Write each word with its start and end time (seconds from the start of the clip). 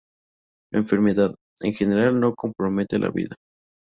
La 0.73 0.79
enfermedad, 0.79 1.31
en 1.59 1.75
general, 1.75 2.19
no 2.19 2.33
compromete 2.33 2.97
la 2.97 3.11
vida. 3.11 3.35